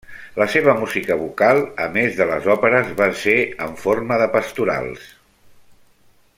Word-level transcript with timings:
La 0.41 0.45
seva 0.51 0.73
música 0.83 1.17
vocal, 1.19 1.59
a 1.85 1.89
més 1.97 2.17
de 2.21 2.27
les 2.31 2.49
òperes, 2.55 2.89
van 3.03 3.15
ser 3.27 3.37
en 3.69 3.77
forma 3.85 4.21
de 4.23 4.29
pastorals. 4.39 5.09